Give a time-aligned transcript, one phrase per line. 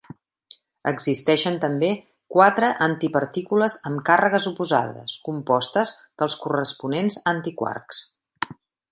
[0.91, 1.89] Existeixen també
[2.35, 5.93] quatre antipartícules amb càrregues oposades, compostes
[6.23, 8.01] dels corresponents antiquarks.